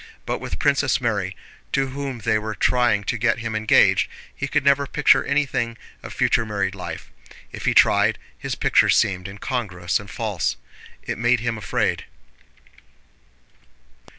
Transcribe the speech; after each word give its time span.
But 0.25 0.39
with 0.41 0.57
Princess 0.57 0.99
Mary, 0.99 1.37
to 1.73 1.89
whom 1.89 2.21
they 2.21 2.39
were 2.39 2.55
trying 2.55 3.03
to 3.03 3.19
get 3.19 3.37
him 3.37 3.55
engaged, 3.55 4.09
he 4.33 4.47
could 4.47 4.65
never 4.65 4.87
picture 4.87 5.23
anything 5.23 5.77
of 6.01 6.11
future 6.11 6.43
married 6.43 6.73
life. 6.73 7.11
If 7.51 7.65
he 7.65 7.75
tried, 7.75 8.17
his 8.35 8.55
pictures 8.55 8.95
seemed 8.95 9.27
incongruous 9.27 9.99
and 9.99 10.09
false. 10.09 10.57
It 11.03 11.19
made 11.19 11.41
him 11.41 11.55
afraid. 11.55 12.05